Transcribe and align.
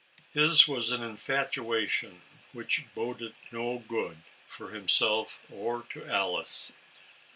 His 0.31 0.67
was 0.67 0.89
an 0.89 1.03
infatuation, 1.03 2.23
which 2.53 2.85
boded 2.95 3.35
no 3.51 3.77
good 3.77 4.17
to 4.57 4.69
himself, 4.69 5.43
or 5.51 5.83
to 5.91 6.07
Alice. 6.07 6.71